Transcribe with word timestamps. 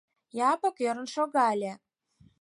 Япык 0.51 0.77
ӧрын 0.87 1.07
шогале. 1.15 1.71